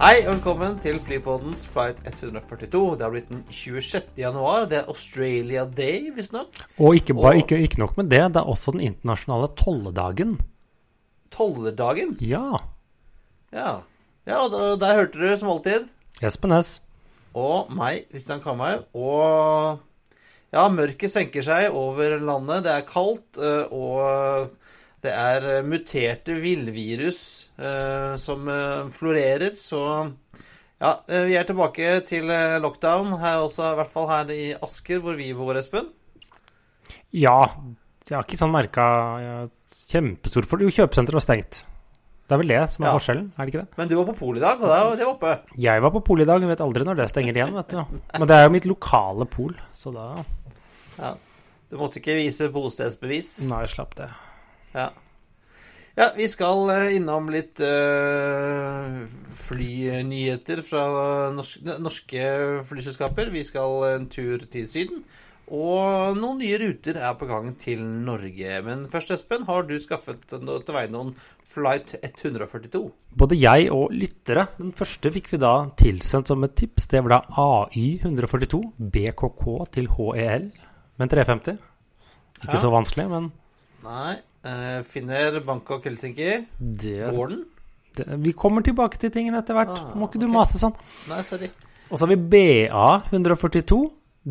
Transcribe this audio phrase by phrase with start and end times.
[0.00, 2.94] Hei og velkommen til Flypodens flight 142.
[2.96, 4.06] Det har blitt den 26.
[4.22, 4.64] januar.
[4.70, 6.56] Det er Australia Day, visstnok.
[6.80, 10.38] Og ikke, bare, Og- ikke, ikke nok med det, det er også den internasjonale tolledagen.
[11.30, 12.16] Tolledagen?
[12.20, 12.56] Ja.
[13.52, 13.80] Ja.
[14.26, 15.88] ja, og der hørte du som alltid.
[16.22, 16.80] Espen S.
[17.34, 18.86] Og meg, Kristian Kamhaug.
[18.94, 19.78] Og
[20.52, 22.64] ja, mørket senker seg over landet.
[22.64, 24.50] Det er kaldt, eh, og
[25.04, 27.20] det er eh, muterte villvirus
[27.58, 29.54] eh, som eh, florerer.
[29.56, 29.80] Så
[30.80, 32.28] ja, eh, vi er tilbake til
[32.64, 35.88] lockdown, her også, i hvert fall her i Asker, hvor vi bor, Espen.
[37.16, 37.38] Ja,
[38.06, 38.84] jeg har ikke sånn merka
[39.90, 41.64] kjempestor for Jo, kjøpesenteret var stengt.
[42.30, 42.94] Det er vel det som er Ja.
[42.94, 43.76] forskjellen, er det ikke det?
[43.80, 45.32] Men du var på Pol i dag, og det var det oppe.
[45.58, 47.80] Jeg var på pol i dag, vet aldri når det stenger igjen, vet du.
[48.20, 50.24] Men det er jo mitt lokale pol, så da
[51.00, 51.14] Ja.
[51.70, 53.48] Du måtte ikke vise bostedsbevis.
[53.50, 54.08] Nei, slapp det.
[54.74, 54.90] Ja.
[55.98, 59.00] ja, vi skal eh, innom litt eh,
[59.40, 60.84] flynyheter fra
[61.34, 62.28] norske, norske
[62.68, 63.32] flyselskaper.
[63.34, 65.02] Vi skal en tur til Syden.
[65.50, 68.60] Og noen nye ruter er på gang til Norge.
[68.62, 71.16] Men først, Espen, har du skaffet til veie noen
[71.50, 72.84] Flight 142?
[73.18, 74.46] Både jeg og lyttere.
[74.60, 76.86] Den første fikk vi da tilsendt som et tips.
[76.92, 78.62] Det var da AY142
[78.94, 80.52] BKK til HEL
[81.00, 81.58] men 350.
[82.42, 82.60] Ikke Ja.
[82.60, 83.32] så vanskelig, men
[83.82, 84.16] Nei.
[84.44, 86.46] Eh, finner Bangkok Helsinki.
[86.58, 87.44] Går den?
[87.96, 89.74] det Vi kommer tilbake til tingene etter hvert.
[89.76, 90.32] Ah, Må ikke du ok.
[90.32, 90.76] mase sånn.
[91.10, 91.50] Nei, sorry.
[91.90, 93.80] Og så har vi BA142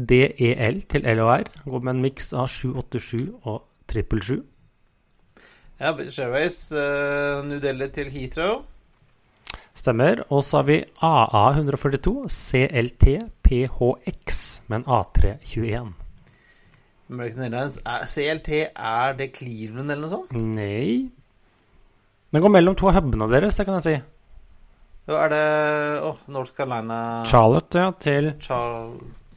[0.09, 1.43] DEL til LOR.
[1.65, 3.61] Går med en miks av 787 og
[3.91, 4.41] 777.
[5.79, 8.63] Ja, British Airways, uh, New Delhi til Heathrow.
[9.75, 10.25] Stemmer.
[10.29, 15.93] Og så har vi AA142 CLT PHX med en A321.
[17.09, 20.33] American Airlines er, CLT, er det Cleveland eller noe sånt?
[20.37, 21.09] Nei
[22.29, 23.95] Den går mellom to av hubene deres, det kan jeg si.
[25.09, 25.45] Da er det
[26.05, 28.91] åh, North Carolina Charlotte ja, til Char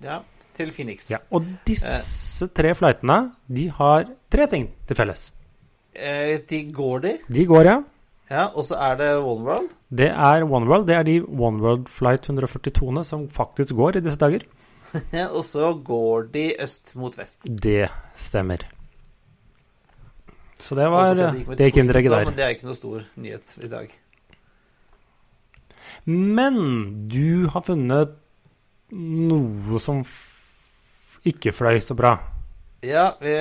[0.05, 0.19] Ja,
[0.53, 1.07] til Phoenix.
[1.15, 1.23] ja.
[1.33, 5.31] Og disse tre flightene de har tre ting til felles.
[5.97, 7.15] Eh, de går de.
[7.33, 7.79] De går, ja.
[8.33, 9.73] Ja, og så er det One World.
[9.93, 10.87] Det er OneWorld.
[10.89, 14.45] Det er de OneWorld Flight 142-ene som faktisk går i disse dager.
[15.37, 17.47] Og så går de øst mot vest.
[17.47, 18.65] Det stemmer.
[20.63, 22.29] Så det var gikk det kinderegget så, der.
[22.31, 23.95] Men det er ikke noe stor nyhet i dag.
[26.07, 26.59] Men
[27.11, 28.15] du har funnet
[28.93, 30.03] noe som
[31.27, 32.17] ikke fløy så bra.
[32.83, 33.35] Ja, vi,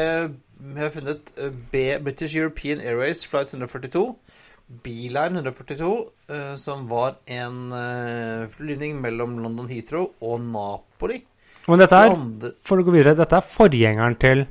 [0.77, 4.05] har funnet eh, B, British European Airways Flight 142.
[4.85, 5.89] Beeline 142,
[6.31, 11.19] eh, som var en uh, flyvning mellom London Heathrow og Napoli.
[11.67, 12.15] Men dette er,
[12.65, 14.45] for å gå videre, dette er forgjengeren til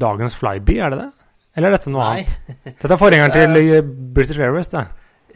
[0.00, 1.10] dagens Flyby, er det det?
[1.58, 2.22] Eller er dette noe Nei.
[2.24, 2.64] annet?
[2.80, 4.84] Dette er forgjengeren er- til eh, British Airways, det.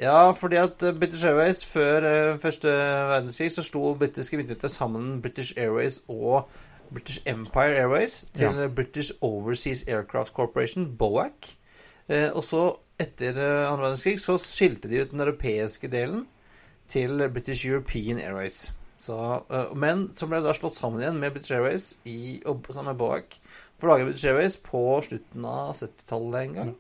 [0.01, 2.69] Ja, fordi at eh, British Airways før eh, første
[3.13, 6.49] verdenskrig så slo britiske myndigheter sammen British Airways og
[6.93, 11.55] British Empire Airways til British Overseas Aircraft Corporation, BOAC.
[12.35, 12.67] Og så,
[13.01, 16.27] etter andre verdenskrig, så skilte de ut den europeiske delen
[16.93, 18.67] til British European Airways.
[19.03, 19.17] Så,
[19.51, 22.93] eh, men så ble det da slått sammen igjen med British Airways i, og, sammen
[22.93, 23.35] med Boak.
[23.81, 26.73] for å lage British Airways på slutten av 70-tallet en gang.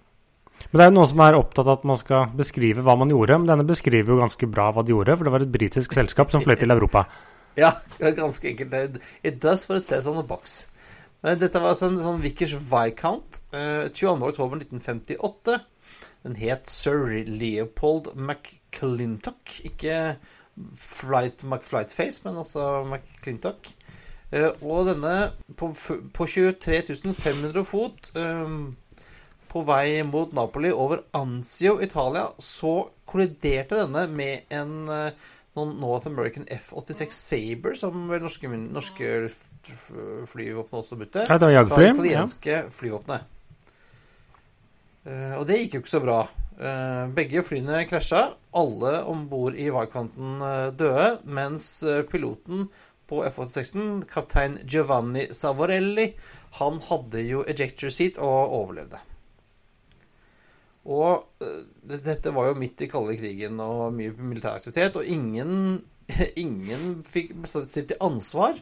[0.71, 3.11] Men det er jo noen som er opptatt av at man skal beskrive hva man
[3.11, 3.35] gjorde.
[3.43, 6.31] Men denne beskriver jo ganske bra hva de gjorde, for det var et britisk selskap
[6.31, 7.07] som fløy til Europa.
[7.59, 8.73] Ja, det ganske enkelt.
[8.73, 10.71] It- It does for it says on the box.
[11.23, 13.43] Men dette var altså en sånn Vickers Viscount.
[13.53, 15.59] Uh, 22.10.1958.
[16.25, 19.59] Den het Sir Leopold McClintock.
[19.69, 20.17] Ikke
[20.77, 23.73] Flight McFlightface, men altså McClintock.
[24.33, 25.73] Eh, og denne på,
[26.15, 28.57] på 23 500 fot eh,
[29.53, 36.09] på vei mot Napoli over Anzio, Italia, så kolliderte denne med en eh, noen North
[36.09, 39.11] American F-86 Saber, som vel norske, norske
[40.33, 41.27] flyvåpen også bytte.
[41.29, 42.55] Ja, det var Fra det jagerfly.
[42.55, 42.63] Ja.
[42.73, 43.29] flyvåpenet.
[45.05, 46.23] Eh, og det gikk jo ikke så bra.
[46.61, 48.23] Eh, begge flyene krasja.
[48.53, 52.67] Alle om bord i Viscounten uh, døde, mens eh, piloten
[53.09, 56.11] på F-86-en, kaptein Giovanni Savorelli,
[56.59, 59.01] han hadde jo ejector seat og overlevde.
[60.93, 65.83] Og eh, dette var jo midt i kalde krigen og mye militær aktivitet, og ingen,
[66.45, 68.61] ingen fikk stilt til ansvar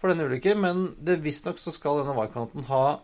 [0.00, 3.00] for denne ulykken, men visstnok så skal denne vaikanten ha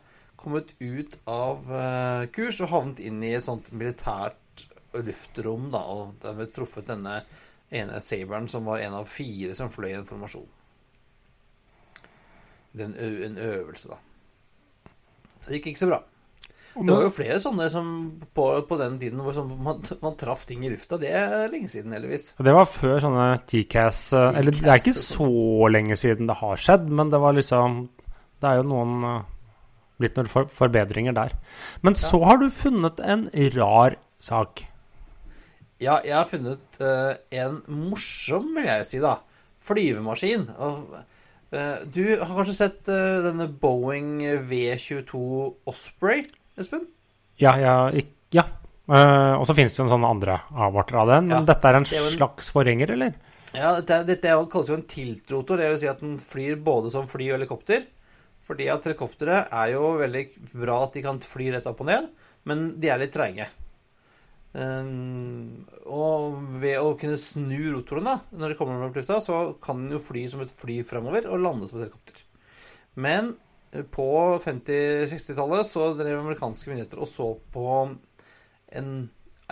[0.47, 6.15] kommet ut av eh, kurs og havnet inn i et sånt militært luftrom, da, og
[6.23, 7.19] dermed truffet denne
[7.75, 10.47] ene saberen som var en av fire som fløy i en formasjon.
[12.79, 13.99] En, en øvelse, da.
[15.41, 16.01] Så det gikk ikke så bra.
[16.77, 17.87] Det var jo flere sånne som
[18.37, 20.99] på, på den tiden hvor sånn, man, man traff ting i lufta.
[21.01, 22.35] Det er lenge siden, heldigvis.
[22.37, 25.31] Det var før sånne TCAS eh, Eller det er ikke så
[25.73, 27.79] lenge siden det har skjedd, men det var liksom
[28.37, 29.33] Det er jo noen eh,
[30.01, 31.35] blitt noen for, forbedringer der.
[31.83, 34.65] Men så har du funnet en rar sak.
[35.83, 39.19] Ja, jeg har funnet uh, en morsom, vil jeg si, da,
[39.67, 40.47] flyvemaskin.
[40.57, 40.95] Og,
[41.53, 45.21] uh, du har kanskje sett uh, denne Boeing V22
[45.69, 46.25] Osprey,
[46.57, 46.87] Espen?
[47.43, 48.47] Ja, ja, ikk- ja.
[48.87, 51.25] Og så finnes det jo en sånn andre avarter av den.
[51.27, 53.17] Men Ja, dette er en det er en- slags forhenger, eller?
[53.51, 55.59] Ja, dette, dette kalles jo en tiltrotor.
[55.59, 57.83] Det vil si at den flyr både som fly og helikopter.
[58.47, 62.11] Fordi at helikoptre er jo veldig bra at de kan fly rett opp og ned,
[62.47, 63.49] men de er litt treige.
[64.57, 69.83] Um, og ved å kunne snu rotoren da, når de kommer over lufta, så kan
[69.83, 72.23] den jo fly som et fly fremover og lande som et helikopter.
[72.97, 73.35] Men
[73.73, 74.09] eh, på
[74.41, 77.67] 50-60-tallet så drev amerikanske myndigheter og så på
[78.73, 78.91] en,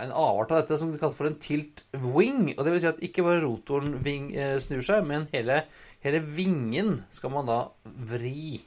[0.01, 2.55] en avart av dette som de kalte for en tilt wing.
[2.55, 5.61] Og det vil si at ikke bare rotoren ving, eh, snur seg, men hele,
[6.01, 7.59] hele vingen skal man da
[8.09, 8.63] vri.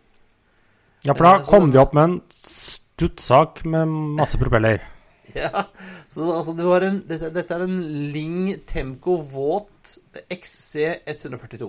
[1.07, 4.83] Ja, for da Eh, kom de opp med en stuttsak med masse propeller.
[5.37, 5.67] Ja,
[6.09, 7.83] så altså, det var en, dette, dette er en
[8.15, 9.99] Ling Temco Vought
[10.33, 11.69] XC142.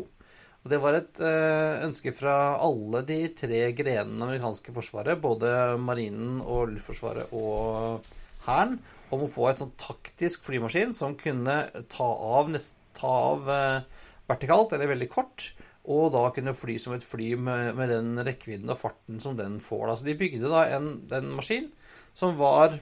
[0.64, 6.40] Og det var et eh, ønske fra alle de tre grenene amerikanske forsvaret, både marinen
[6.40, 8.08] og luftforsvaret og
[8.48, 8.80] hæren,
[9.12, 11.62] om å få et sånn taktisk flymaskin som kunne
[11.92, 12.10] ta
[12.40, 15.52] av, nest, ta av eh, vertikalt, eller veldig kort,
[15.90, 19.58] og da kunne fly som et fly med, med den rekkevidden og farten som den
[19.64, 19.88] får.
[19.88, 19.96] Da.
[19.98, 21.70] Så de bygde da en, en maskin
[22.18, 22.78] som var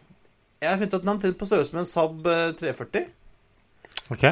[0.57, 3.05] Jeg har funnet at den er omtrent på størrelse med en Saab eh, 340.
[4.15, 4.25] Ok?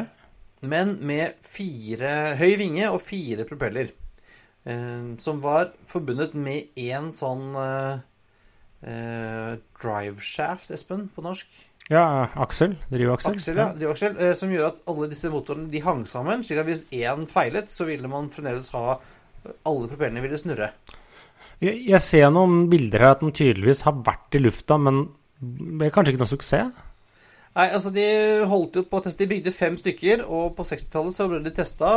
[0.65, 3.91] Men med fire høy vinge og fire propeller.
[4.65, 8.01] Eh, som var forbundet med én sånn eh,
[8.89, 11.51] eh, driveshaft, Espen, på norsk.
[11.93, 12.75] Ja, aksel.
[12.89, 13.35] Drivaksel.
[13.37, 13.67] Aksel, ja.
[13.77, 14.15] Drivaksel.
[14.17, 16.41] Eh, som gjør at alle disse motorene de hang sammen.
[16.43, 18.99] slik at hvis én feilet, så ville man fremdeles ha
[19.69, 20.71] Alle propellene ville snurre.
[21.61, 25.03] Jeg, jeg ser noen bilder her at den tydeligvis har vært i lufta, men
[25.37, 26.71] det er kanskje ikke noe suksess?
[27.55, 28.05] Nei, altså De
[28.49, 31.53] holdt jo på å teste, de bygde fem stykker, og på 60-tallet så ble de
[31.55, 31.91] testa.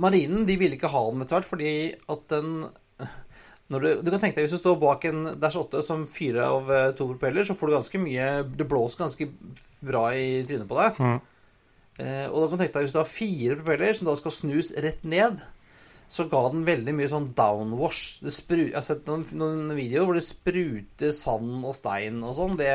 [0.00, 1.74] marinen de ville ikke ha den etter hvert fordi
[2.14, 2.54] at den
[3.78, 6.70] du, du kan tenke deg Hvis du står bak en Dash 8 som fyrer av
[6.74, 9.28] eh, to propeller, så får du ganske mye Det blåser ganske
[9.86, 10.98] bra i trynet på deg.
[10.98, 11.20] Mm.
[12.00, 14.34] Eh, og da kan du tenke deg hvis du har fire propeller som da skal
[14.34, 15.40] snus rett ned,
[16.10, 18.20] så ga den veldig mye sånn downwash.
[18.24, 22.34] Det spru, jeg har sett noen, noen videoer hvor det spruter sand og stein og
[22.38, 22.58] sånn.
[22.58, 22.74] Det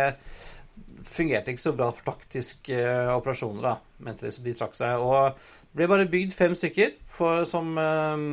[1.06, 3.76] fungerte ikke så bra for taktiske eh, operasjoner, da,
[4.08, 5.04] mente de, så de trakk seg.
[5.04, 8.26] Og det ble bare bygd fem stykker for, som, eh,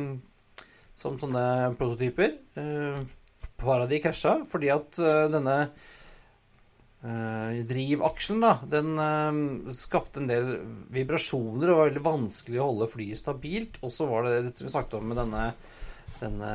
[1.03, 2.37] som sånne prototyper.
[2.59, 3.01] Eh,
[3.43, 5.57] et par de krasja fordi at eh, denne
[7.03, 8.95] eh, drivaksjen, da, den
[9.77, 10.55] skapte en del
[10.93, 13.81] vibrasjoner og var veldig vanskelig å holde flyet stabilt.
[13.83, 15.49] Og så var det det vi snakket om med denne,
[16.21, 16.53] denne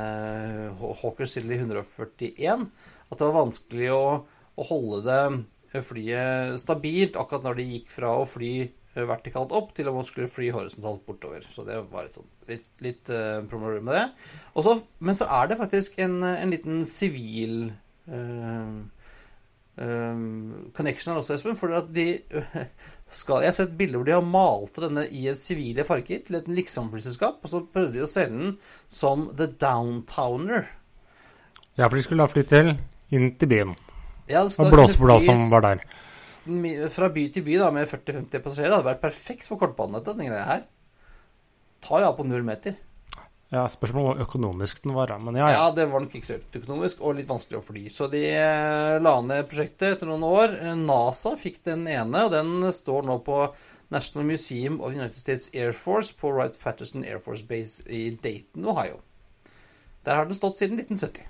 [1.02, 2.66] Hawker Silly 141,
[3.08, 4.02] at det var vanskelig å,
[4.58, 5.20] å holde
[5.68, 8.52] det flyet stabilt akkurat når det gikk fra å fly
[8.94, 11.44] vertikalt opp til at man skulle fly horisontalt bortover.
[11.52, 14.04] Så det var litt, sånn, litt, litt uh, problem med det.
[14.58, 17.68] Også, men så er det faktisk en, en liten sivil
[18.10, 18.78] uh,
[19.78, 21.58] um, connection her også, Espen.
[21.58, 22.08] For at de
[23.18, 26.40] skal, Jeg har sett bilder hvor de har malt denne i et sivile farger til
[26.40, 28.56] et liksomflyselskap, og så prøvde de å selge den
[28.88, 30.72] som The Downtowner.
[31.78, 32.74] Ja, for de skulle da fly til
[33.14, 33.76] inn til byen.
[34.28, 35.84] Ja, Og blåsebladet blåseblad som var der.
[36.94, 38.74] Fra by til by da, med 40-50 passasjerer.
[38.78, 40.66] Hadde vært perfekt for kortbanenettet, denne greia her.
[41.84, 42.76] Tar jo av på null meter.
[43.48, 45.12] Ja, Spørsmålet om hvor økonomisk den var.
[45.24, 45.68] Men ja, Ja, ja.
[45.72, 47.84] det var nok ikke så økonomisk, og litt vanskelig å fly.
[47.92, 50.56] Så de eh, la ned prosjektet etter noen år.
[50.76, 53.38] NASA fikk den ene, og den står nå på
[53.94, 58.68] National Museum of United States Air Force på Wright Patterson Air Force Base i Dayton,
[58.68, 59.00] Ohio.
[60.04, 61.24] Der har den stått siden 1970.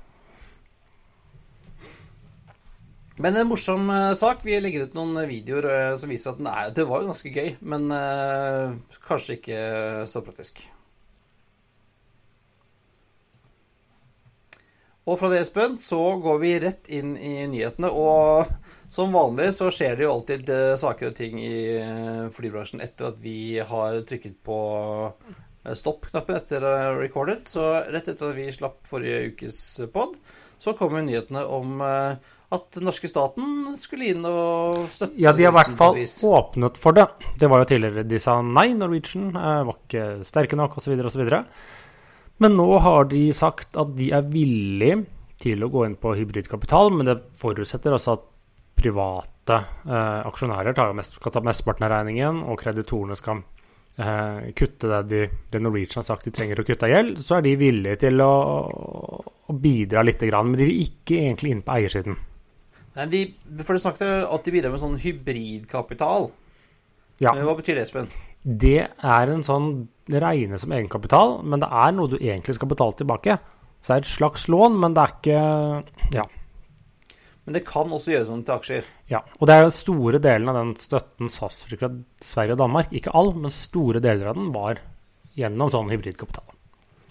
[3.19, 4.45] Men en morsom eh, sak.
[4.47, 7.55] Vi legger ut noen videoer eh, som viser at er, det var jo ganske gøy,
[7.67, 8.75] men uh,
[9.09, 9.63] kanskje ikke
[10.07, 10.63] så praktisk.
[15.09, 17.89] Og fra det, Espen, så går vi rett inn i nyhetene.
[17.89, 18.49] Og
[18.93, 23.11] Som vanlig så skjer det jo alltid eh, saker og ting i eh, flybransjen etter
[23.11, 24.61] at vi har trykket på
[25.05, 27.45] eh, stopp-knappen etter eh, recorded.
[27.45, 29.59] Så rett etter at vi slapp forrige ukes
[29.93, 30.17] pod,
[30.57, 35.45] så kommer nyhetene om eh, at den norske staten skulle inn og støtte Ja, de
[35.45, 35.99] har i hvert fall
[36.31, 37.05] åpnet for det.
[37.41, 40.95] Det var jo tidligere de sa nei, Norwegian eh, var ikke sterke nok osv.
[40.97, 41.29] osv.
[42.39, 45.03] Men nå har de sagt at de er villige
[45.39, 48.27] til å gå inn på hybridkapital, men det forutsetter altså at
[48.79, 53.43] private eh, aksjonærer tar mest, skal ta mesteparten av regningen, og kreditorene skal
[53.99, 57.39] eh, kutte det, de, det Norwegian har sagt de trenger å kutte av gjeld, så
[57.39, 58.33] er de villige til å,
[59.51, 62.19] å bidra litt, grann, men de vil ikke egentlig inn på eiersiden.
[62.99, 63.21] Nei, de,
[63.63, 66.31] for det snakket at de bidrar med sånn hybridkapital.
[67.23, 67.35] Ja.
[67.35, 68.11] Eh, Hva betyr det, Espen?
[68.43, 69.71] Det er en sånn
[70.09, 73.39] det regnes som egenkapital, men det er noe du egentlig skal betale tilbake.
[73.83, 76.27] Så det er et slags lån, men det er ikke Ja.
[77.45, 78.85] Men det kan også gjøres om til aksjer.
[79.09, 79.23] ja.
[79.41, 81.89] Og det er jo store delen av den støtten SAS fikk fra
[82.21, 82.93] Sverige og Danmark.
[82.93, 84.81] Ikke all, men store deler av den var
[85.39, 86.45] gjennom sånn hybridkapital.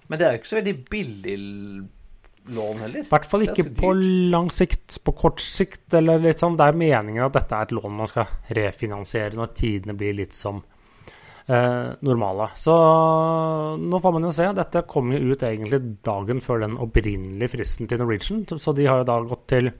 [0.07, 1.37] Men det er jo ikke så veldig billig
[2.47, 3.03] lån heller.
[3.03, 3.91] I hvert fall ikke på
[4.31, 4.99] lang sikt.
[5.03, 6.57] På kort sikt, eller litt sånn.
[6.59, 8.27] Det er meningen at dette er et lån man skal
[8.57, 10.61] refinansiere når tidene blir litt som
[11.47, 12.49] eh, normale.
[12.59, 12.75] Så
[13.81, 14.47] nå får man jo se.
[14.57, 18.45] Dette kom jo ut egentlig dagen før den opprinnelige fristen til Norwegian.
[18.47, 19.71] Så de har jo da gått til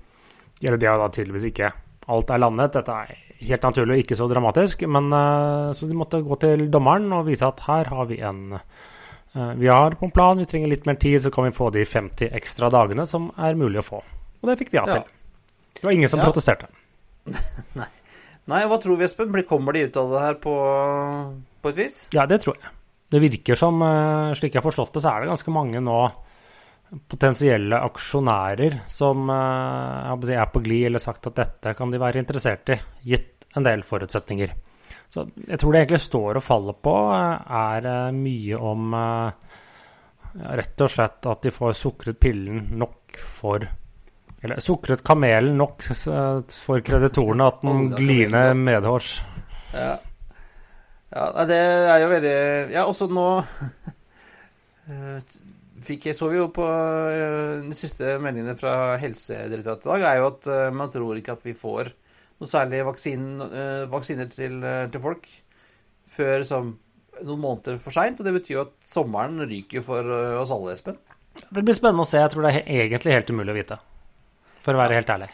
[0.58, 1.72] Eller de har jo da tydeligvis ikke
[2.08, 2.74] Alt er landet.
[2.74, 3.18] Dette er
[3.50, 4.86] helt naturlig og ikke så dramatisk.
[4.88, 8.56] Men eh, så de måtte gå til dommeren og vise at her har vi en
[9.60, 11.84] vi har på en plan, vi trenger litt mer tid, så kan vi få de
[11.86, 14.02] 50 ekstra dagene som er mulig å få.
[14.42, 15.04] Og det fikk de ja til.
[15.78, 16.28] Det var ingen som Ja.
[16.30, 16.70] protesterte.
[18.48, 19.34] Nei, hva tror vi, Espen?
[19.50, 20.54] Kommer de ut av det her på,
[21.62, 21.98] på et vis?
[22.16, 22.72] Ja, det tror jeg.
[23.12, 26.00] Det virker som, eh, slik jeg har forstått det, så er det ganske mange nå
[27.12, 32.22] potensielle aksjonærer som eh, si, er på glid eller sagt at dette kan de være
[32.24, 32.80] interessert i,
[33.12, 34.54] gitt en del forutsetninger.
[35.14, 39.58] Så jeg tror det egentlig står og faller på, er eh, mye om eh,
[40.60, 43.64] rett og slett at de får sukret pillen nok for
[44.44, 49.16] Eller sukret kamelen nok eh, for kreditorene, at den glir ned medhårs.
[49.72, 49.96] Ja.
[51.16, 52.38] ja det er jo veldig
[52.76, 53.28] Ja, også nå
[55.88, 56.66] fikk så vi jo på
[57.64, 61.56] De siste meldingene fra Helsedirektoratet i dag, er jo at man tror ikke at vi
[61.56, 61.94] får
[62.38, 65.28] noe særlig vaksine, eh, vaksiner til, eh, til folk
[66.18, 66.76] før som
[67.24, 68.20] noen måneder for seint.
[68.20, 71.00] Og det betyr jo at sommeren ryker for eh, oss alle, Espen.
[71.50, 72.22] Det blir spennende å se.
[72.22, 73.80] Jeg tror det er egentlig helt umulig å vite.
[74.66, 75.30] For å være helt ærlig.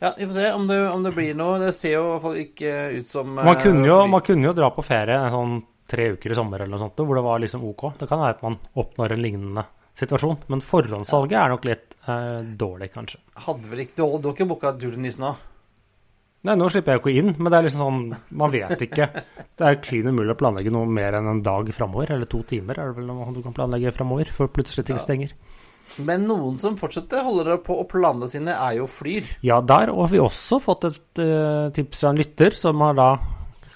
[0.00, 1.58] Ja, vi får se om det, om det blir noe.
[1.60, 4.54] Det ser jo i hvert fall ikke ut som Man kunne, jo, man kunne jo
[4.56, 5.60] dra på ferie sånn
[5.90, 7.84] tre uker i sommer eller noe sånt, hvor det var liksom OK.
[7.98, 9.66] Det kan være at man oppnår en lignende
[9.98, 10.38] situasjon.
[10.52, 13.20] Men forhåndssalget er nok litt eh, dårlig, kanskje.
[13.46, 15.26] Hadde vel ikke Du har ikke booka tur til Nissen?
[16.40, 18.04] Nei, nå slipper jeg jo ikke inn, men det er liksom sånn
[18.40, 19.10] Man vet ikke.
[19.60, 22.14] Det er klin umulig å planlegge noe mer enn en dag framover.
[22.14, 25.04] Eller to timer er det vel noe du kan planlegge framover, før plutselig ting Ja.
[25.04, 25.34] stenger.
[25.98, 29.26] Men noen som fortsetter holder på å planene sine, er jo Flyr.
[29.42, 33.08] Ja, der har vi også fått et uh, tips fra en lytter som har da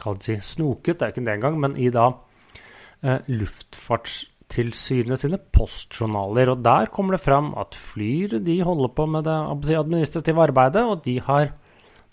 [0.01, 6.53] kan si snoket, det er ikke det engang, men i da uh, Luftfartstilsynet sine postjournaler.
[6.55, 9.37] Og der kommer det fram at Flyr de holder på med det
[9.81, 11.51] administrative arbeidet, og de har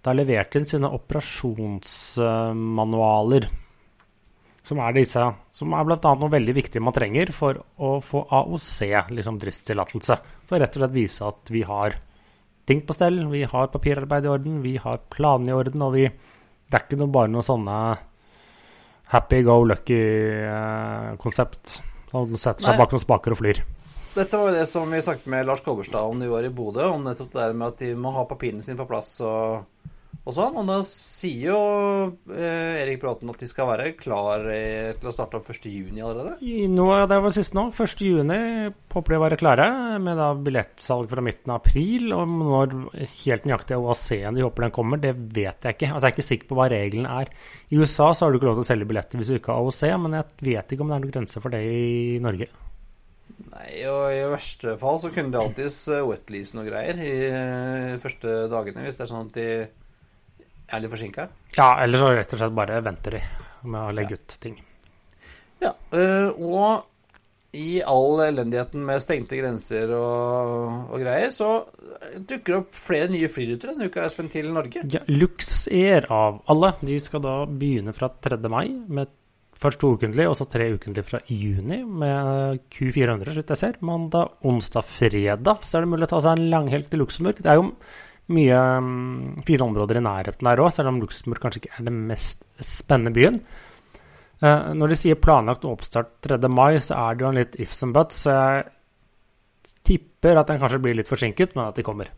[0.01, 3.46] da levert inn sine operasjonsmanualer.
[4.62, 5.17] Som er disse
[5.58, 5.98] Som er bl.a.
[5.98, 10.15] noe veldig viktig man trenger for å få AOC, liksom driftstillatelse.
[10.50, 11.89] For rett og slett vise at vi har
[12.70, 16.05] ting på stell, vi har papirarbeid i orden, vi har planene i orden, og vi
[16.72, 17.98] Det er ikke noe, bare noe sånne
[19.12, 21.81] happy go lucky-konsept.
[22.12, 22.79] Som setter seg Nei.
[22.79, 23.58] bak noen spaker og flyr.
[24.12, 26.84] Dette var jo det som vi snakket med Lars Kolberstad om de var i Bodø,
[26.91, 29.63] om nettopp det der med at de må ha papirene sine på plass og,
[30.22, 30.58] og sånn.
[30.62, 31.60] Og da sier jo
[32.36, 36.38] eh, Erik Bråten at de skal være klar eh, til å starte opp 1.6 allerede.
[36.46, 38.06] I nå, det var sist nå, 1.
[38.06, 38.40] juni
[38.94, 39.68] håper de å være klare
[40.04, 42.12] med da billettsalg fra midten av april.
[42.18, 42.78] Og når
[43.25, 45.94] helt nøyaktig OAC-en de håper den kommer, det vet jeg ikke.
[45.94, 47.32] Altså Jeg er ikke sikker på hva reglene er.
[47.72, 49.63] I USA så har du ikke lov til å selge billetter hvis du ikke har
[49.63, 52.51] AOC, men jeg vet ikke om det er noen grense for det i Norge.
[53.51, 58.00] Nei, og i verste fall så kunne de alltids eh, wetlease noe greier i eh,
[58.01, 59.48] første dagene, hvis det er sånn at de
[60.72, 61.28] er litt forsinka.
[61.58, 63.24] Ja, eller så rett og slett bare venter de
[63.68, 64.56] med å legge ut ting.
[65.62, 66.88] Ja, eh, og
[67.51, 71.66] i all elendigheten med stengte grenser og, og greier, så
[72.16, 74.86] dukker det opp flere nye flyruter denne uka, Espen, til Norge.
[74.92, 78.40] Ja, Luxair av alle, de skal da begynne fra 3.
[78.48, 79.12] mai med
[79.62, 83.82] først to ukentlig, og så tre ukentlig fra juni med Q400, så vidt jeg ser.
[83.86, 87.44] Mandag, onsdag, fredag så er det mulig å ta seg en langhelg til Luxembourg.
[87.44, 87.68] Det er jo
[88.32, 92.00] mye mm, fine områder i nærheten der òg, selv om Luxembourg kanskje ikke er den
[92.10, 93.42] mest spennende byen.
[94.42, 96.40] Eh, når de sier planlagt oppstart 3.
[96.50, 98.24] mai, så er det jo en litt ifs and buts.
[98.25, 102.10] Så jeg tipper at den kanskje blir litt forsinket, men at de kommer.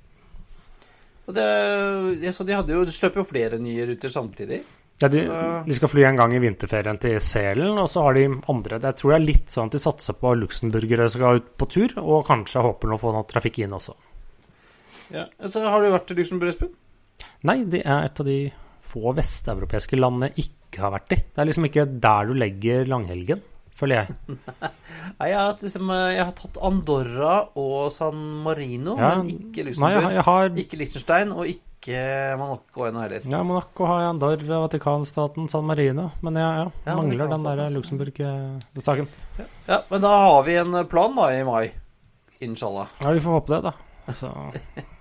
[1.23, 4.63] Det, så de hadde jo, de sløp jo flere nye ruter samtidig.
[5.01, 5.23] Ja, de,
[5.65, 8.99] de skal fly en gang i vinterferien til Selen, og så har de andre Jeg
[8.99, 11.95] tror det er litt sånn at de satser på luxemburgere som skal ut på tur,
[11.99, 13.95] og kanskje håper å få noe trafikk inn også.
[15.11, 15.25] Ja.
[15.47, 16.69] Så har du vært i Luxembourg, Espen?
[17.43, 18.37] Nei, det er et av de
[18.93, 21.17] få vesteuropeiske landene jeg ikke har vært i.
[21.33, 23.41] Det er liksom ikke der du legger langhelgen,
[23.75, 24.37] føler jeg.
[25.19, 29.63] Nei, jeg har, liksom, eh, jeg har tatt Andorra og San Marino, Ja, men ikke
[29.63, 29.99] Nei, Luxembourg.
[29.99, 31.99] jeg, jeg har Ikke Liechtenstein, og ikke
[32.39, 33.25] Monaco ennå heller.
[33.27, 36.05] ja, Monaco har jeg Andorra, Vatikanstaten, San Marino.
[36.23, 37.63] Men jeg ja, Ja, mangler den der.
[37.75, 39.09] Luxembourg-saken.
[39.67, 41.65] Ja, Men da har vi en plan da i mai.
[42.39, 42.87] Inshallah.
[43.03, 44.13] Ja, vi får håpe det, da.
[44.15, 44.31] Så.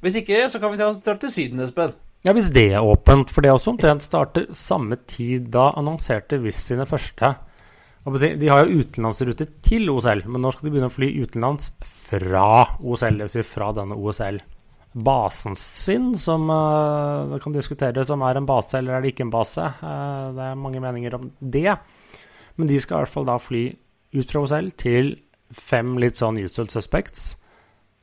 [0.00, 1.92] Hvis ikke, så kan vi dra til Syden, Espen.
[2.24, 5.48] Ja, hvis det er åpent, for det også omtrent starter samme tid.
[5.52, 7.34] Da annonserte Wizz sine første
[8.04, 12.76] De har jo utenlandsruter til OSL, men nå skal de begynne å fly utenlands fra
[12.80, 13.36] OSL, dvs.
[13.38, 19.04] Si fra denne OSL-basen sin, som uh, kan diskuteres om er en base eller er
[19.04, 19.68] det ikke en base.
[19.80, 21.76] Uh, det er mange meninger om det.
[22.56, 23.66] Men de skal i hvert fall da fly
[24.16, 25.14] ut fra OSL til
[25.56, 27.34] fem litt sånn usual suspects.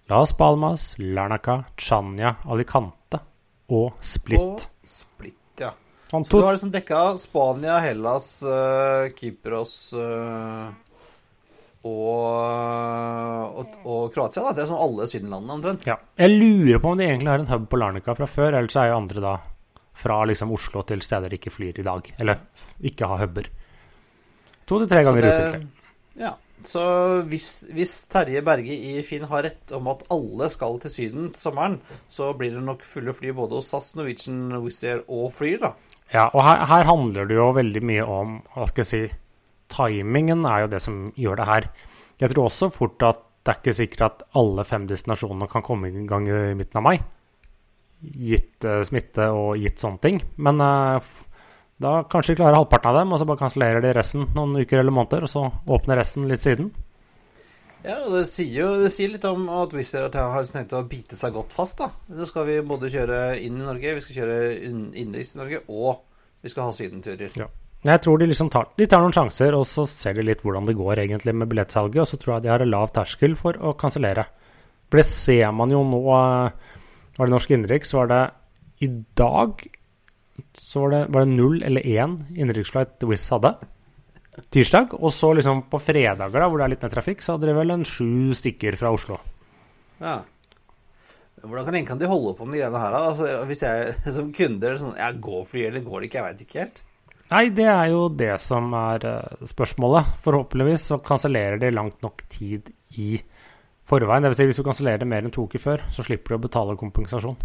[0.09, 3.19] Las Palmas, Larnaca, Chania, Alicante
[3.75, 4.39] og Split.
[4.39, 5.73] Og Split, ja.
[6.13, 10.69] Han Så du har liksom dekka Spania, Hellas, uh, Kypros uh,
[11.83, 14.53] og, og, og Kroatia, da.
[14.55, 15.85] Det er sånn alle sydenlandene omtrent.
[15.89, 15.97] ja.
[16.19, 18.91] Jeg lurer på om de egentlig har en hub på Larnaca fra før, ellers er
[18.93, 19.35] jo andre da
[19.97, 22.11] fra liksom Oslo til steder de ikke flyr i dag.
[22.21, 22.41] Eller
[22.85, 23.47] ikke har huber.
[24.67, 25.67] To til tre ganger det- ukentlig.
[26.21, 26.35] Ja.
[26.67, 26.81] Så
[27.31, 31.45] hvis, hvis Terje Berge i Finn har rett om at alle skal til Syden til
[31.45, 31.77] sommeren,
[32.12, 35.71] så blir det nok fulle fly både hos SAS, Norwegian, Wizz Air og Flyr, da.
[36.12, 39.15] Ja, og her, her handler det jo veldig mye om hva skal jeg si,
[39.71, 41.65] Timingen er jo det som gjør det her.
[42.24, 45.87] Jeg tror også fort at det er ikke sikkert at alle fem destinasjonene kan komme
[45.92, 46.98] i gang i midten av mai.
[48.00, 50.20] Gitt uh, smitte og gitt sånne ting.
[50.44, 50.59] Men
[51.00, 51.24] f-
[51.83, 54.79] da kanskje de klarer halvparten av dem, og så bare kansellerer de resten noen uker
[54.81, 55.44] eller måneder, og så
[55.77, 56.72] åpner resten litt siden.
[57.85, 60.81] Ja, og det sier jo det sier litt om at Wizz Air har tenkt å
[60.90, 61.92] bite seg godt fast, da.
[62.18, 65.61] Så skal vi både kjøre inn i Norge, vi skal kjøre inn- innenriks i Norge,
[65.70, 66.01] og
[66.44, 67.37] vi skal ha sydenturer.
[67.37, 67.48] Ja.
[67.85, 70.66] Jeg tror de liksom tar, de tar noen sjanser, og så ser de litt hvordan
[70.68, 73.53] det går egentlig med billettsalget, og så tror jeg de har en lav terskel for
[73.61, 74.25] å kansellere.
[74.90, 76.74] For det ser man jo nå eh,
[77.18, 78.22] Var det norsk innenriks, var det
[78.85, 78.87] i
[79.20, 79.61] dag
[80.57, 83.53] så var det, var det null eller én innenriksflight Wizz hadde.
[84.53, 84.93] Tirsdag.
[85.00, 87.55] Og så liksom på fredager, da, hvor det er litt mer trafikk, så hadde de
[87.57, 89.17] vel en sju stykker fra Oslo.
[90.01, 90.19] Ja.
[91.41, 93.01] Hvordan kan, kan de holde på med de greiene her, da?
[93.11, 96.21] Altså, hvis jeg som kunde er sånn Ja, går fly, eller går det ikke?
[96.21, 96.83] Jeg veit ikke helt.
[97.27, 100.13] Nei, det er jo det som er eh, spørsmålet.
[100.23, 103.17] Forhåpentligvis så kansellerer de langt nok tid i
[103.87, 104.23] forveien.
[104.23, 104.39] Dvs.
[104.39, 107.35] Si hvis du kansellerer mer enn to uker før, så slipper du å betale kompensasjon.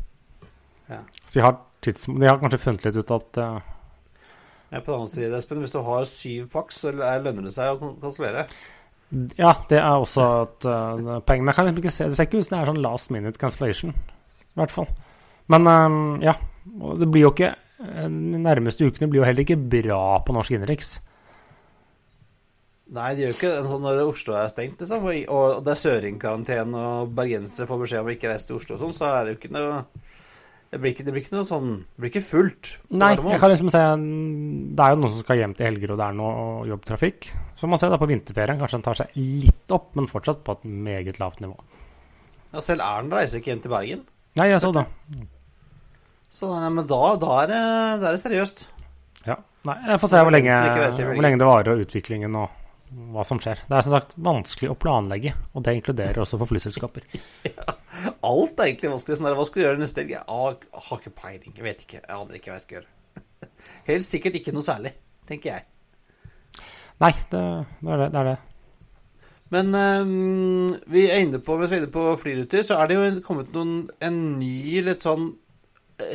[0.91, 1.01] Ja.
[1.25, 3.57] Så de har, tids, de har kanskje funnet litt ut at uh...
[4.73, 7.53] Ja, på den andre siden, Espen, hvis du har syv paks, så er- lønner det
[7.53, 8.47] seg å kan- kansellere.
[9.37, 11.43] Ja, det er også et uh, poeng.
[11.45, 13.41] Men jeg kan ikke se, det ser ikke ut som det er sånn last minute
[13.41, 13.93] cancellation.
[13.93, 14.89] I hvert fall.
[15.53, 16.39] Men um, ja.
[16.63, 20.55] Det blir jo ikke eh, De nærmeste ukene blir jo heller ikke bra på norsk
[20.55, 20.93] innenriks.
[22.93, 25.07] Nei, de gjør ikke det sånn når Oslo er stengt, liksom.
[25.35, 28.83] Og det er søringkarantene, og bergensere får beskjed om å ikke reise til Oslo og
[28.85, 29.79] sånn, så er det jo ikke noe
[30.73, 32.69] det blir ikke, det blir ikke noe sånn Det blir ikke fullt.
[32.97, 33.81] Nei, jeg kan liksom se
[34.73, 37.29] Det er jo noen som skal hjem til helger, og det er noe jobbtrafikk.
[37.61, 38.57] Så man ser da på vinterferien.
[38.57, 41.59] Kanskje den tar seg litt opp, men fortsatt på et meget lavt nivå.
[42.55, 44.03] Ja, selv Erlend reiser ikke hjem til Bergen.
[44.41, 44.87] Nei, jeg så det.
[46.33, 47.61] Så nei, men da, da, er det,
[48.01, 48.65] da er det seriøst.
[49.29, 49.37] Ja.
[49.69, 50.57] Nei, jeg får se hvor lenge,
[51.05, 52.62] hvor lenge det varer, og utviklingen og
[53.13, 53.61] hva som skjer.
[53.69, 57.07] Det er som sagt vanskelig å planlegge, og det inkluderer også for flyselskaper.
[58.31, 59.19] Alt er egentlig vanskelig.
[59.19, 60.15] Sånn der, hva skal du gjøre neste helg?
[60.17, 60.25] Jeg
[60.89, 61.57] har ikke peiling.
[61.57, 62.01] Jeg vet ikke.
[62.03, 63.21] Jeg aner ikke hva jeg skal gjøre.
[63.91, 64.95] Helt sikkert ikke noe særlig,
[65.29, 65.69] tenker jeg.
[67.03, 67.45] Nei, det,
[67.83, 68.09] det er det.
[68.15, 68.39] det, er det.
[69.53, 72.97] Men um, vi er inne på, mens vi er inne på flyruter, så er det
[72.97, 75.33] jo kommet noen, en ny, litt sånn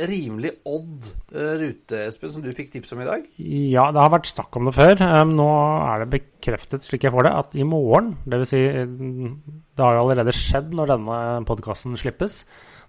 [0.08, 3.26] rimelig odd eh, rute, Espen, som du fikk tips om i dag.
[3.38, 5.02] Ja, det har vært snakk om det før.
[5.30, 5.48] Nå
[5.88, 8.52] er det bekreftet, slik jeg får det, at i morgen, dvs.
[8.52, 9.36] Si, mm,
[9.76, 12.42] det har jo allerede skjedd når denne podkasten slippes,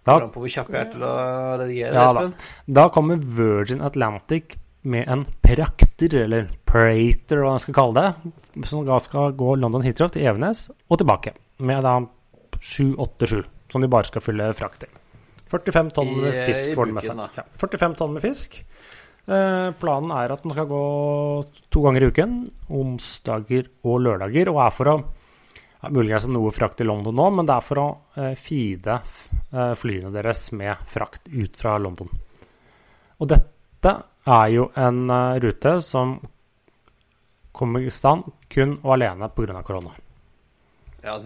[0.08, 1.14] da, på hvor kjapp jeg er til å
[1.60, 2.24] redigere, Ja da.
[2.24, 2.54] Espen.
[2.80, 4.56] da kommer Virgin Atlantic
[4.90, 8.32] med en prakter, eller prater, hva man skal kalle det,
[8.70, 12.00] som da skal gå London Heathrow til Evenes og tilbake, med da
[12.60, 14.92] 787, som de bare skal fylle frakt i.
[15.50, 17.22] 45 tonn med fisk får den med seg.
[17.38, 18.60] Ja, 45 tonn med fisk.
[19.30, 20.84] Eh, planen er at den skal gå
[21.70, 22.38] to ganger i uken,
[22.80, 24.50] onsdager og lørdager.
[24.54, 24.96] Og er for å
[25.80, 27.88] ja, Muligens noe frakt i London nå, men det er for å
[28.20, 32.10] eh, feede eh, flyene deres med frakt ut fra London.
[33.20, 33.94] Og dette
[34.30, 36.18] er jo en eh, rute som
[37.56, 39.64] kommer i stand kun og alene pga.
[39.64, 39.96] korona.
[41.04, 41.18] Ja,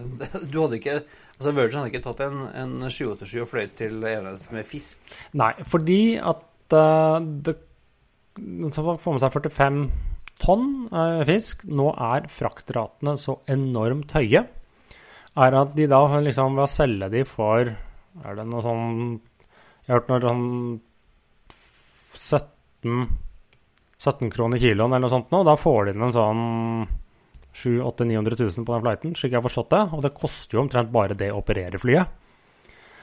[0.52, 1.02] du hadde ikke
[1.34, 5.00] Altså Virgin hadde ikke tatt en, en 787 og fløyet til Evenes med fisk.
[5.34, 7.56] Nei, fordi at uh, det
[8.74, 9.80] som får med seg 45
[10.44, 14.44] tonn uh, fisk, nå er fraktratene så enormt høye,
[15.34, 18.84] er at de da liksom ved å selge de for Er det noe sånn
[19.82, 20.44] Jeg har hørt noe sånn
[22.14, 23.08] 17
[24.04, 25.42] 17 kroner kiloen eller noe sånt nå.
[25.46, 26.42] Da får de inn en sånn
[27.54, 29.82] 700 900 000 på den flighten, slik jeg har forstått det.
[29.94, 32.20] Og det koster jo omtrent bare det å operere flyet.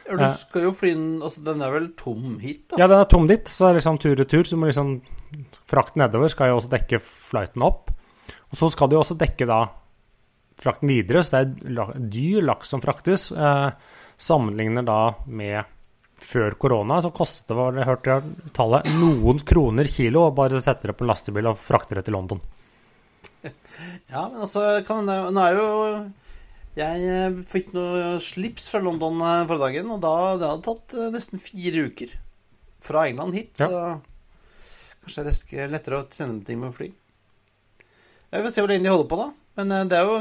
[0.07, 0.33] Ja, Du Eh.
[0.35, 2.75] skal jo fly den altså Den er vel tom hit, da?
[2.81, 4.43] Ja, den er tom dit, så det er liksom tur-retur.
[4.43, 5.01] Så du må liksom
[5.71, 7.91] Frakten nedover skal jo også dekke flighten opp.
[8.51, 9.61] Og så skal det jo også dekke da
[10.61, 13.29] frakten videre, så det er dyr laks som fraktes.
[13.31, 13.71] Eh,
[14.19, 15.63] sammenligner da med
[16.21, 20.59] før korona, så kostet det, var det hørte jeg tallet, noen kroner kilo å bare
[20.61, 22.41] sette det på en lastebil og frakte det til London.
[24.11, 25.67] Ja, men altså kan, Nå er jo
[26.77, 30.95] Jeg eh, fikk noe slips fra London eh, forrige dagen, og da det hadde tatt
[30.97, 32.15] eh, nesten fire uker
[32.81, 33.59] fra England hit.
[33.59, 33.67] Ja.
[33.67, 36.87] Så kanskje det er lettere å sende ting med fly.
[38.31, 39.27] Vi får se hvor lenge de holder på, da.
[39.59, 40.13] Men det jo,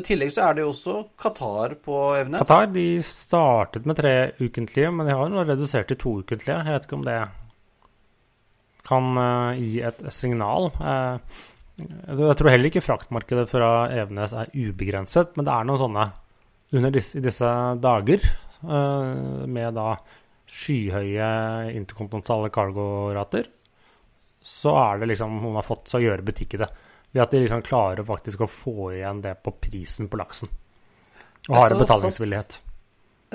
[0.00, 2.40] i tillegg så er det jo også Qatar på Evenes.
[2.40, 6.56] Qatar de startet med tre ukentlige, men de har nå redusert til to ukentlige.
[6.56, 7.18] Jeg vet ikke om det
[8.88, 9.20] kan
[9.60, 10.70] gi et signal.
[11.78, 16.06] Jeg tror heller ikke fraktmarkedet fra Evenes er ubegrenset, men det er noen sånne
[16.78, 19.92] under disse, disse dager eh, med da
[20.48, 21.28] skyhøye
[21.76, 23.48] interkontinentale cargorater,
[24.40, 26.68] så er det liksom noen har fått seg å gjøre butikk i det.
[27.12, 30.50] Ved at de liksom klarer faktisk å få igjen det på prisen på laksen.
[31.48, 32.58] Og har en betalingsvillighet.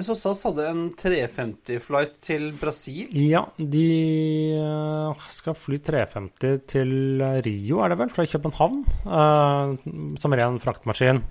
[0.01, 3.11] Så SAS hadde en 350-flight til Brasil.
[3.13, 3.83] Ja, de
[4.57, 9.75] eh, skal fly 350 til Rio, er det vel, fra København, eh,
[10.23, 11.21] som ren fraktmaskin.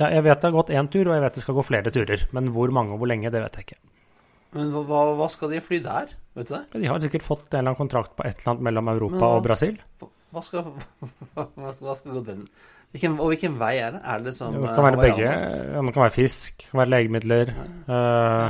[0.00, 1.92] Ja, jeg vet det har gått én tur, og jeg vet det skal gå flere
[1.92, 2.24] turer.
[2.36, 3.78] Men hvor mange og hvor lenge, det vet jeg ikke.
[4.56, 6.12] Men hva, hva skal de fly der?
[6.36, 6.80] Vet du det?
[6.80, 9.36] De har sikkert fått en eller annen kontrakt på et eller annet mellom Europa hva-
[9.36, 9.76] og Brasil.
[10.32, 10.72] Hva skal,
[11.36, 12.46] hva skal, hva skal gå den
[12.96, 14.02] hvilken, Og hvilken vei er det?
[14.04, 15.32] Er det som Det kan være eh, begge.
[15.32, 17.52] Ja, det kan være fisk, det kan være legemidler.
[17.52, 18.46] Eh,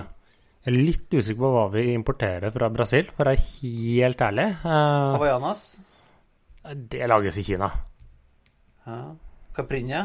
[0.67, 4.47] jeg er litt usikker på hva vi importerer fra Brasil, for å være helt ærlig.
[4.65, 5.67] Uh, Havaianas?
[6.75, 7.69] det lages i Kina.
[8.87, 8.97] Ja.
[9.55, 10.01] Caprinja?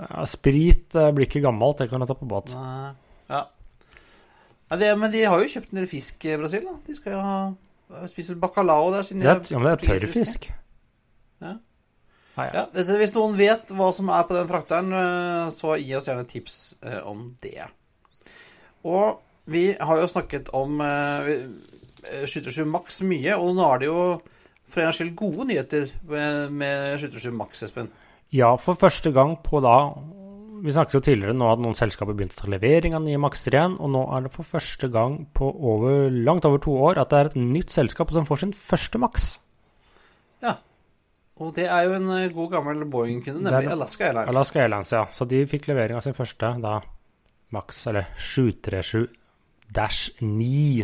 [0.00, 2.54] Ja, sprit blir ikke gammelt, det kan du ta på båt.
[2.56, 2.94] Nei.
[3.28, 3.42] Ja.
[4.70, 6.78] ja det, men de har jo kjøpt en del fisk i Brasil, da.
[6.86, 7.36] De skal jo ha
[8.08, 9.02] Spiser bacalao der.
[9.04, 10.46] siden de Det er, ja, men det er tørrfisk.
[11.42, 11.52] Ja.
[12.36, 12.64] Ja, ja.
[12.72, 16.28] Ja, hvis noen vet hva som er på den frakteren, eh, så gi oss gjerne
[16.28, 17.66] tips eh, om det.
[18.88, 19.20] Og
[19.52, 21.28] vi har jo snakket om eh,
[22.24, 24.06] 737 Max mye, og nå er det jo
[24.72, 27.92] for en skyld gode nyheter med, med 737 Max, Espen.
[28.32, 29.76] ja, for første gang på da
[30.62, 33.50] Vi snakket jo tidligere nå at noen selskaper begynte å ta levering av nye Maxer
[33.50, 37.10] igjen, og nå er det for første gang på over, langt over to år at
[37.10, 39.32] det er et nytt selskap som får sin første Max.
[40.38, 40.54] Ja.
[41.40, 43.72] Og det er jo en eh, god gammel Boeing-kunde, er nemlig.
[43.72, 44.28] Alaska Airlines.
[44.34, 45.04] Alaska Airlines, ja.
[45.16, 46.74] Så de fikk levering av sin første da
[47.52, 49.08] Max, eller 737-9,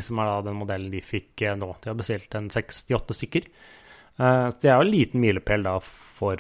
[0.05, 1.69] som er da den modellen de fikk eh, nå.
[1.83, 3.43] De har bestilt en 68 stykker.
[3.49, 6.39] Eh, så det er jo en liten milepæl da for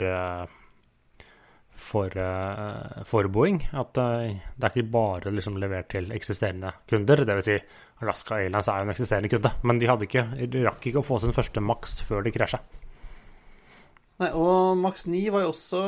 [1.89, 2.11] for,
[3.07, 3.61] for Boeing.
[3.71, 4.07] At det
[4.67, 7.23] er ikke bare liksom levert til eksisterende kunder.
[7.25, 7.47] Dvs.
[7.47, 7.57] Si,
[8.03, 10.25] Alaska Airlines er jo en eksisterende kunde, men de, hadde ikke,
[10.67, 12.61] rakk ikke å få sin første Max før de krasja.
[14.19, 15.81] Nei, og Max 9 var jo også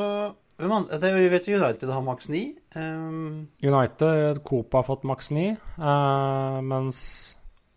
[0.60, 2.42] det, Vi vet jo United har Max 9.
[2.76, 7.00] Um, United, Coop har fått Max 9, uh, mens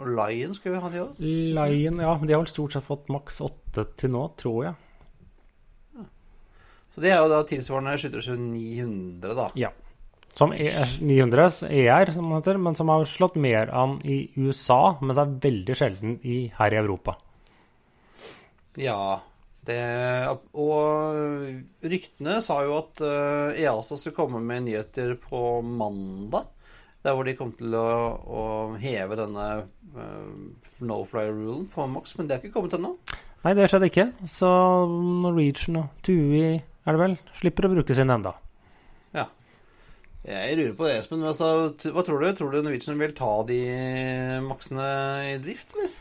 [0.04, 1.20] og Lion skulle vi ha de òg.
[1.24, 4.76] Lion Ja, men de har vel stort sett fått Max 8 til nå, tror jeg.
[6.94, 9.48] Så det er jo da tilsvarende 737 900, da.
[9.58, 9.72] Ja.
[10.38, 10.70] Som E-
[11.02, 15.24] 900 ER, som det heter, men som har slått mer an i USA, men det
[15.24, 17.16] er veldig sjelden i, her i Europa.
[18.82, 19.22] Ja.
[19.63, 19.80] Det,
[20.60, 26.49] og ryktene sa jo at eh, EASA skulle komme med nyheter på mandag.
[27.04, 27.88] Der hvor de kom til å,
[28.23, 28.43] å
[28.80, 29.45] heve denne
[29.95, 30.28] uh,
[30.88, 32.93] no-fly-rulen på Max, men det er ikke kommet ennå.
[33.43, 34.52] Nei, det skjedde ikke, så
[34.88, 38.32] Norwegian og TUI, er det vel, slipper å bruke sin enda.
[39.12, 39.28] Ja.
[40.23, 41.28] Jeg lurer på det, Espen.
[41.28, 41.49] Altså,
[41.91, 42.30] hva tror du?
[42.39, 43.60] Tror du Norwegian vil ta de
[44.47, 44.88] maksene
[45.34, 45.91] i drift, eller?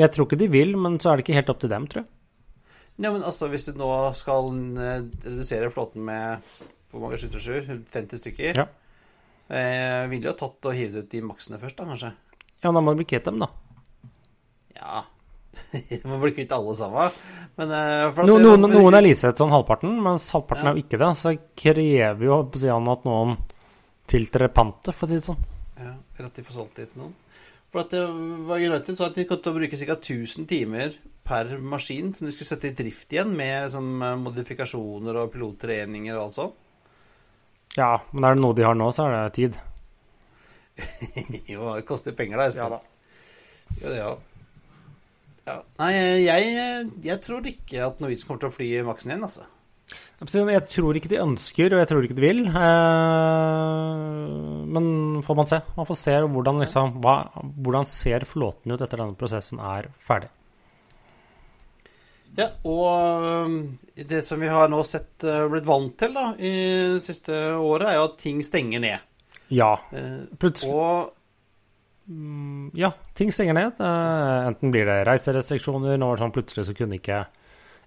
[0.00, 2.06] Jeg tror ikke de vil, men så er det ikke helt opp til dem, tror
[2.06, 2.12] jeg.
[3.00, 6.42] Ja, men altså, hvis du nå skal eh, redusere flåten med
[6.92, 7.64] hvor mange skyttersjuer?
[7.90, 8.58] 50 stykker?
[8.60, 8.66] Ja.
[9.52, 12.12] Eh, ville jo tatt og hivet ut de maksene først, da, kanskje?
[12.62, 13.48] Ja, da må du bli kvitt dem, da.
[14.76, 15.02] Ja
[15.72, 17.16] Du må bli kvitt alle sammen.
[17.60, 20.70] Men eh, No, det- noen, noen er liset sånn halvparten, mens halvparten Ja.
[20.72, 21.10] er jo ikke det.
[21.18, 23.34] Så det krever jo på siden at noen
[24.12, 25.42] tiltrer pantet, for å si det sånn.
[25.80, 27.12] Ja, eller at de får solgt det til noen.
[27.72, 28.02] For at det
[28.48, 29.96] var United sa at de kom til å bruke ca.
[29.96, 33.88] 1000 timer per maskin som de skulle sette i drift igjen, med liksom,
[34.26, 36.58] modifikasjoner og pilottreninger og alt sånt.
[37.78, 39.56] Ja, men er det noe de har nå, så er det tid.
[41.54, 42.50] jo, det koster penger, da.
[42.50, 42.60] Espen.
[42.60, 42.82] Ja da.
[43.78, 44.12] Jo, det, ja.
[45.48, 45.56] ja.
[45.80, 45.92] Nei,
[46.26, 49.48] jeg, jeg tror ikke at Norwegian kommer til å fly maksen igjen, altså.
[50.22, 52.44] Jeg tror ikke de ønsker, og jeg tror ikke de vil.
[52.46, 54.02] Eh,
[54.70, 54.84] men
[55.26, 55.58] får man se.
[55.74, 57.16] Man får se hvordan, liksom, hva,
[57.64, 60.30] hvordan ser flåten ut etter denne prosessen er ferdig.
[62.38, 63.50] Ja, og
[64.08, 66.52] det som vi har nå sett øh, blitt vant til da, i
[66.94, 69.10] det siste året, er jo at ting stenger ned.
[69.52, 69.74] Ja.
[69.92, 71.18] Eh, Plutselig Og
[72.10, 73.78] Mm, Ja, ting stenger ned.
[73.78, 75.94] Eh, enten blir det reiserestriksjoner.
[75.96, 77.20] Nå var det sånn plutselig så kunne ikke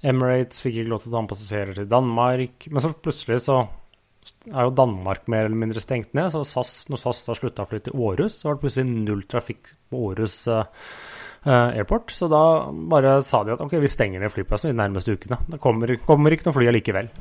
[0.05, 2.69] Emirates fikk ikke lov til å ta med passasjerer til Danmark.
[2.69, 3.63] Men så plutselig så
[4.51, 6.31] er jo Danmark mer eller mindre stengt ned.
[6.33, 9.23] Så SAS, når SAS da slutta å flytte til Århus, så var det plutselig null
[9.29, 10.83] trafikk på Århus eh,
[11.45, 12.13] eh, airport.
[12.13, 12.43] Så da
[12.93, 15.39] bare sa de at ok, vi stenger ned flyplassen de nærmeste ukene.
[15.49, 17.11] Det kommer, kommer ikke noe fly allikevel.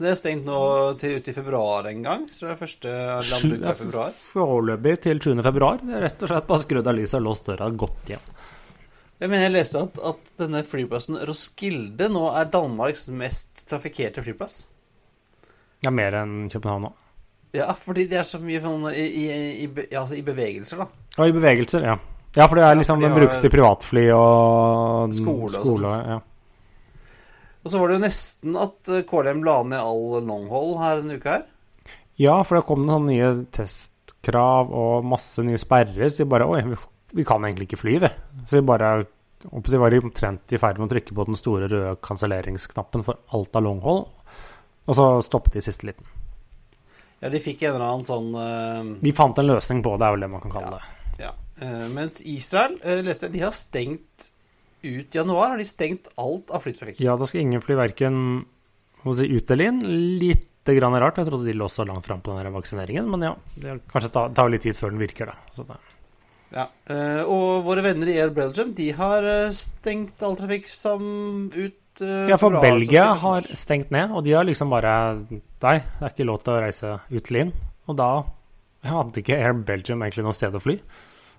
[0.00, 0.60] det er stengt nå
[1.00, 2.26] til ut i februar en gang.
[2.32, 2.96] Så det er første
[3.30, 4.18] landuka i februar.
[4.32, 5.44] Foreløpig til 20.
[5.48, 5.80] februar.
[5.84, 8.32] Det er rett og slett bare skrudd av lyset og låst døra godt igjen.
[9.24, 14.58] Jeg mener jeg leste at, at denne flyplassen Roskilde nå er Danmarks mest trafikkerte flyplass.
[15.84, 16.90] Ja, mer enn København nå.
[17.56, 19.24] Ja, fordi det er så mye sånn i, i,
[19.64, 20.88] i, altså i bevegelser, da.
[21.16, 21.96] Ja, i bevegelser, ja.
[22.34, 25.92] Ja, for det er liksom, ja, de den brukes til privatfly og Skole og skole
[25.94, 26.14] sånn.
[26.16, 26.20] ja.
[27.64, 31.16] Og så var det jo nesten at eh, KLM la ned all longhold her denne
[31.16, 31.46] uka her.
[32.20, 36.60] ja, for det kom noen nye testkrav og masse nye sperrer, så de bare Oi,
[36.74, 36.80] vi,
[37.20, 38.10] vi kan egentlig ikke fly, vi.
[38.44, 38.90] Så de bare
[39.44, 43.20] så var de omtrent i ferd med å trykke på den store røde kanselleringsknappen for
[43.36, 44.04] alt av longhold,
[44.84, 46.08] og så stoppet de i siste liten.
[47.22, 49.00] Ja, de fikk en eller annen sånn uh...
[49.00, 51.22] Vi fant en løsning på det, er vel det man kan kalle det.
[51.22, 51.30] Ja.
[51.62, 54.30] Uh, mens Israel, uh, leste de har stengt
[54.84, 55.54] ut januar.
[55.54, 57.00] Har de stengt alt av flytrafikk?
[57.00, 58.18] Ja, da skal ingen fly verken
[59.04, 59.80] si, ut eller inn.
[60.20, 61.16] Lite grann rart.
[61.22, 63.32] Jeg trodde de lå så langt fram på den vaksineringen, men ja.
[63.56, 65.54] Det kanskje ta- tar litt tid før den virker, da.
[65.56, 65.78] Så det.
[66.54, 66.68] Ja.
[66.86, 71.02] eh, og våre venner i Air Belgium, de har eh, stengt all trafikk som
[71.50, 76.04] ut eh, Ja, for Belgia har stengt ned, og de har liksom bare Nei, det
[76.04, 77.52] er ikke lov til å reise ut til inn.
[77.88, 78.10] Og da
[78.84, 80.76] hadde ikke Air Belgium egentlig noe sted å fly.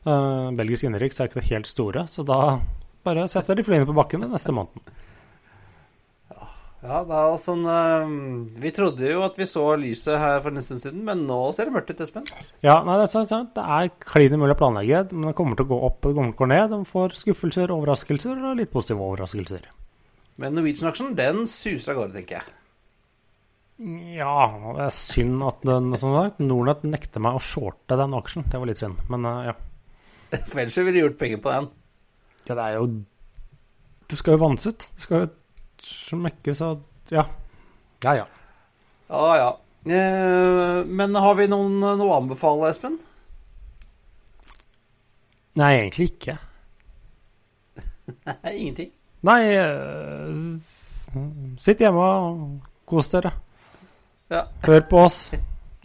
[0.06, 2.40] Uh, belgisk innenriks er ikke det helt store, så da
[3.06, 4.82] bare setter de flyene på bakken den neste måneden.
[6.86, 8.10] Ja, det er sånn eh,
[8.62, 11.70] Vi trodde jo at vi så lyset her for en stund siden, men nå ser
[11.70, 12.28] det mørkt ut, Espen.
[12.66, 13.56] Ja, nei, det er sant, sant.
[13.56, 16.20] Det er klin umulig å planlegge, men det kommer til å gå opp og det
[16.20, 16.76] kommer til å gå ned.
[16.76, 19.66] De får skuffelser, overraskelser og litt positive overraskelser.
[20.42, 22.54] Men Norwegian-aksjen, den suser av gårde, tenker jeg.
[24.16, 24.36] Ja,
[24.78, 28.46] det er synd at den, som sagt, Nordnett nekter meg å shorte den aksjen.
[28.52, 29.56] Det var litt synd, men uh, ja.
[30.52, 31.68] For ellers ville du gjort penger på den.
[32.46, 32.88] Ja, det er jo
[34.06, 34.86] Det skal jo vannes ut.
[34.94, 35.32] Det skal jo
[35.86, 36.74] smekkes så
[37.14, 37.26] Ja.
[38.04, 38.26] Ja, ja.
[39.10, 39.50] Ja, ja.
[39.86, 42.98] Eh, men har vi noen, noe å anbefale, Espen?
[45.56, 46.38] Nei, egentlig ikke.
[48.26, 48.92] Nei, ingenting.
[49.26, 50.40] Nei, eh,
[51.62, 53.32] sitt hjemme og kos dere.
[54.34, 54.46] Ja.
[54.66, 55.20] Hør på oss.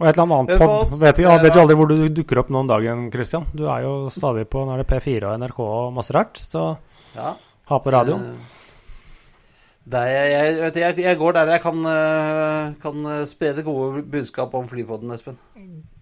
[0.01, 0.95] Og et eller annet pod.
[0.97, 3.45] Vet, ja, Ja, vet jo aldri hvor du dukker opp noen dagen, Christian.
[3.53, 6.71] Du er jo stadig på nå er det P4 og NRK og masse rart, så
[7.13, 7.35] ja.
[7.69, 8.31] ha på radioen.
[8.33, 8.60] Eh, Der
[9.89, 14.53] jeg, jeg, jeg, jeg går der jeg kan, eh, kan eh, spre det gode budskap
[14.53, 15.39] om flypodden, Espen.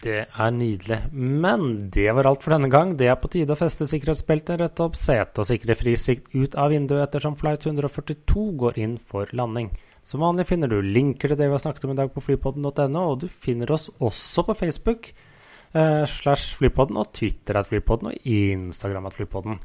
[0.03, 0.99] Det er nydelig.
[1.13, 2.97] Men det var alt for denne gang.
[2.99, 6.59] Det er på tide å feste sikkerhetsbeltet, rette opp setet og sikre fri sikt ut
[6.59, 9.71] av vinduet ettersom flight 142 går inn for landing.
[10.03, 13.01] Som vanlig finner du linker til det vi har snakket om i dag på flypodden.no,
[13.13, 18.27] og du finner oss også på Facebook eh, slash flypodden og Twitter at flypodden og
[18.27, 19.59] Instagram at flypodden.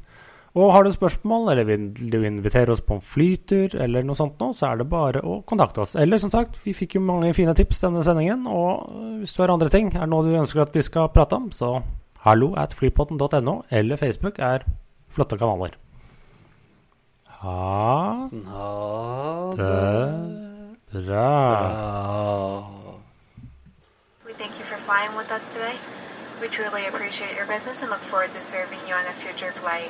[0.55, 4.39] Og har du spørsmål, eller vil du invitere oss på en flytur, eller noe sånt
[4.39, 5.97] nå, så er det bare å kontakte oss.
[5.99, 8.87] Eller som sagt, vi fikk jo mange fine tips denne sendingen, og
[9.19, 11.49] hvis du har andre ting, er det noe du ønsker at vi skal prate om,
[11.51, 11.81] så
[12.23, 14.63] hallo at flypotten.no eller Facebook er
[15.11, 15.75] flotte kanaler.
[17.43, 18.29] Ha
[19.59, 20.07] det
[20.95, 21.31] bra.
[26.41, 29.89] We truly appreciate your business and look forward to serving you on a future flight.